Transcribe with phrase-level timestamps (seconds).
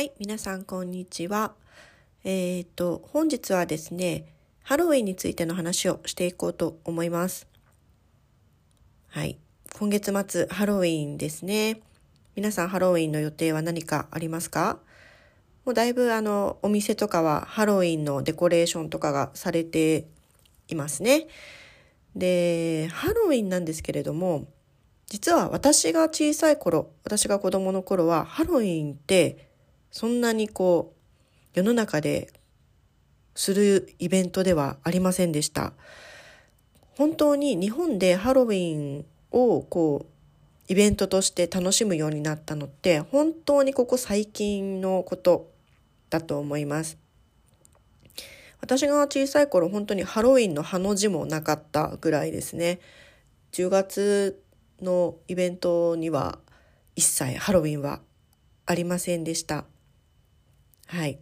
[0.00, 1.52] はい、皆さんこんにちは。
[2.24, 7.46] えっ、ー、と、本日はですね、ハロウィンについての話をしていこうと思います。
[9.08, 9.38] はい、
[9.78, 11.82] 今月末ハロウィンですね。
[12.34, 14.78] 皆さんハロウィンの予定は何かありますか？
[15.66, 20.06] もうだいぶあの、お店とかはハロウィンのデコレーションとかがされて
[20.68, 21.26] いますね。
[22.16, 24.48] で、ハロウィンなんですけれども、
[25.08, 29.49] 実は私が小さい頃、私が子供の頃はハロウィンって
[29.90, 32.32] そんなにこう、世の中で
[33.34, 35.72] するイベントではありませんでした。
[36.96, 40.10] 本当に日本でハロウィンをこう、
[40.68, 45.50] イベントとして楽しむようになったのって、本当にここ最近のこと
[46.10, 46.98] だと思います。
[48.60, 52.78] 私が小さい頃本当にハロウィンのハの字もなかったぐらいですね。
[53.52, 54.42] 10月
[54.80, 56.38] のイベントには
[56.94, 58.00] 一切ハロウィンは
[58.66, 59.64] ありませんでした。
[60.90, 61.20] はい。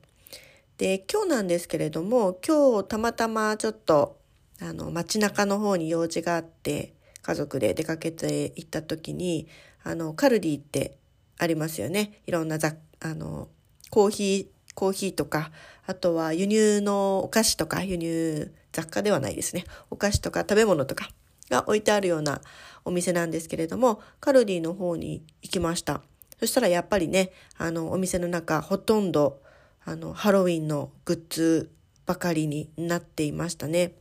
[0.79, 4.19] で、今日なんですけれども、今日たまたまちょっと、
[4.63, 9.47] あの、街中の方に用事があって、家族で出かけて行った時に、
[9.85, 10.97] あの、カルディって
[11.37, 12.23] ありますよね。
[12.27, 13.49] いろんな雑、あの、
[13.91, 15.51] コーヒー、コーヒーとか、
[15.87, 19.65] あとは輸入のお菓子とか、輸入雑貨ではないですね。
[19.91, 21.11] お菓子とか食べ物とか
[21.51, 22.41] が置いてあるような
[22.87, 26.01] お店なんですけれども、カルディの方に行きました。
[26.41, 29.43] そしたらやっぱりね、あの、お店の中ほとんど
[29.85, 31.71] あの、ハロウィンのグッズ
[32.07, 33.93] ばかりになっていましたね。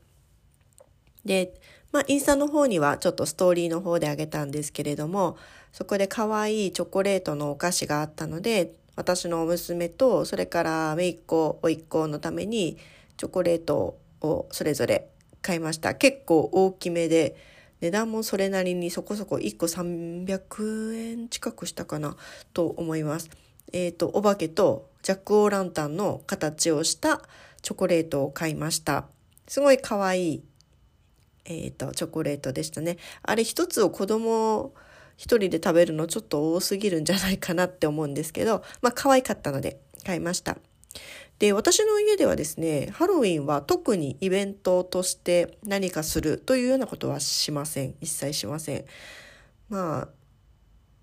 [1.25, 1.53] で、
[1.92, 5.38] まあ、インスタの方にはちょっとストーリーの方であげたんですけれども、
[5.72, 12.78] そこで可愛いチョコレートのお菓子があったので、私の娘と、それからめいっ子、おいっ子のために、
[13.16, 15.08] チョコレートをそれぞれ
[15.41, 15.94] 買いました。
[15.95, 17.35] 結構大きめで、
[17.79, 22.18] 値段もそれなりにそこそこ1個300円近くしたかな
[22.53, 23.29] と思います。
[23.72, 27.22] えっ、ー、と、お化けとジャック・オー・ランタンの形をした
[27.62, 29.06] チョコレートを買いました。
[29.47, 30.44] すごい可愛い、
[31.45, 32.97] えっ、ー、と、チョコレートでしたね。
[33.23, 34.73] あれ一つを子供
[35.16, 40.57] 一人で食べるのちょっと多すぎるんじゃないかなって思うんですけど、まあ可愛かったので買いました。
[41.40, 47.96] で、私の家ではですね、ハロウィンは特にイベントとして何かするというようなことはしません。
[48.01, 48.85] 一切しません。
[49.69, 50.07] まあ、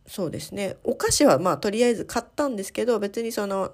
[0.07, 0.77] そうですね。
[0.85, 3.73] お菓子はまあとりあえず買ったんですけど、別にその、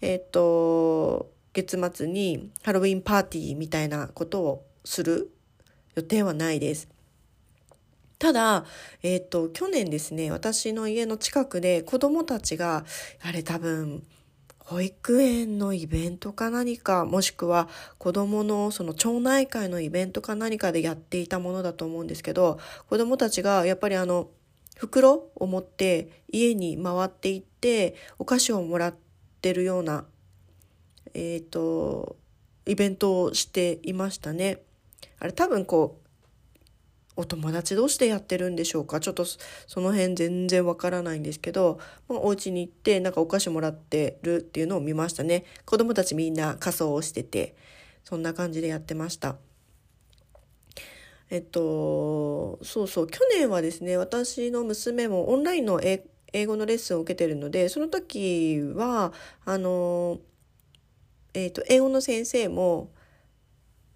[0.00, 5.30] えっ、ー、と、月末にハロウィンパーティーみたいなことをする
[5.94, 6.88] 予定はないです。
[8.18, 8.64] ただ、
[9.02, 12.84] えっ、ー、と、去年ですね、私の家の近くで子供たちが、
[13.20, 14.04] あれ多分、
[14.58, 24.30] 保育園のイベントか何か、もしくは子供のその町内会のイベントか何かでやっていたものだと思うんですけど、子供たちがやっぱりあの、
[24.76, 28.94] 袋を持って家に回っていってお菓子をもらっ
[29.40, 30.04] てるような、
[31.14, 32.16] えっ、ー、と、
[32.66, 34.62] イベントをしていましたね。
[35.18, 36.02] あれ多分こう、
[37.14, 38.98] お友達同士でやってるんでしょうか？
[38.98, 41.78] ちょっとその辺全然わからないんですけど、
[42.08, 45.44] まあ、お家に行ってなんかお菓子もらってるっていうのを見ましたね。
[45.66, 47.54] 子供たちみんな仮装をしてて、
[48.02, 49.36] そんな感じでやってました。
[51.32, 56.04] えっと、そうそう、去年はですね、私の娘もオンラインの英
[56.44, 59.14] 語のレッスンを受けてるので、その時は、
[59.46, 60.20] あの、
[61.32, 62.90] えっと、英語の先生も、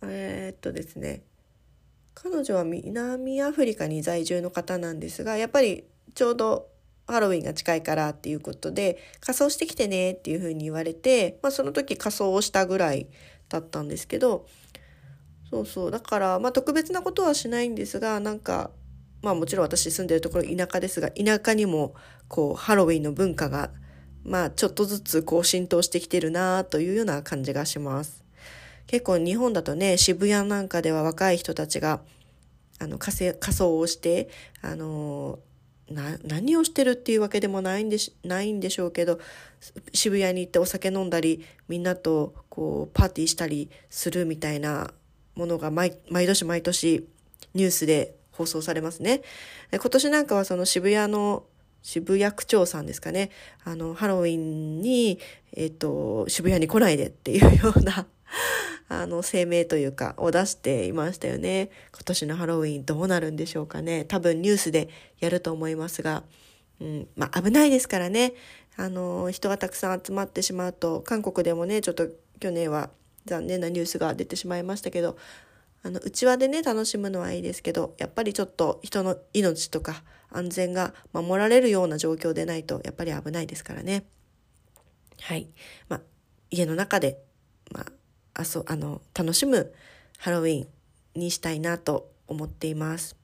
[0.03, 1.25] え、っとですね、
[2.15, 6.71] 彼女は南アフリカに在住の方なんですが、やっぱりちょうど
[7.07, 13.09] ハロウィンが近いからっていうことで、仮装してきてねっていうふうに言われて、まあその時仮装をしたぐらい
[13.51, 14.47] だったんですけど、
[15.51, 15.91] そうそう。
[15.91, 18.71] だから、まあ特別なことはしないんですが、なんか、
[19.23, 21.95] まあもちろん私住んでるところ田舎ですが、田舎にも
[22.29, 23.71] こうハロウィンの文化が、
[24.25, 28.25] まあちょっとずつこう浸透してきてるなというような感じがします。
[28.87, 32.01] 結構日本だとね、渋谷なんかでは若い人たちが、
[32.79, 34.29] あの、仮装をして、
[34.63, 35.39] あの、
[35.91, 39.19] な、何をしてるっていうわけでもないんでし、ないんでしょうけど、
[39.93, 44.93] 渋谷に行ってお酒飲んだり、みんなとこうパーティーしたりするみたいな
[45.37, 47.07] ものが毎年毎年
[47.55, 49.23] ニュースで放送されますね。
[49.73, 51.45] 今年なんかはその渋谷の
[51.87, 53.31] 渋谷区長さんですかね。
[53.65, 55.21] あの、ハロウィンに、
[55.53, 58.09] えっ、と、渋谷に来ないでっていうような
[58.91, 61.71] あの、声明というか、を出していましたよね。
[61.95, 64.05] 今年のハロウィンどうなるんでしょうかね。
[64.05, 64.89] 多分ニュースで
[65.21, 66.25] やると思いますが、
[66.81, 68.35] うん、まあ危ないですからね。
[68.77, 72.09] あの、人がたくさん集まってしまうと、韓国でもね、ちょっと
[72.41, 72.91] 去年は
[73.27, 75.17] 残念なニュースが出てしまいましたけど、
[75.83, 84.05] あの、内輪でね、楽しむのはいいですけど、やっぱりちょっと人の命とか安全が守られるような状況でないと、やっぱり危ないですからね。
[85.21, 85.49] はい。
[85.89, 86.01] ま、
[86.51, 87.19] 家の中で、
[87.71, 87.87] まあ、
[88.35, 89.73] あそ、あの、楽しむ
[90.19, 90.69] ハロウィン
[91.15, 93.17] にしたいなと思っています。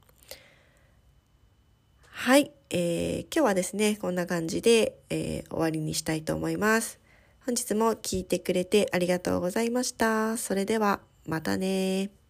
[2.03, 2.53] はい。
[2.71, 7.02] えー、今日はですね、こんな感じで、えー、終わりにしたいと思います。
[7.45, 10.37] 本日も聞いてくれてありがとうございました。
[10.37, 12.22] それでは、またね